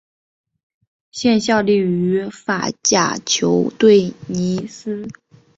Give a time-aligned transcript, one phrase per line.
[1.11, 5.07] 现效力于法甲球队尼斯。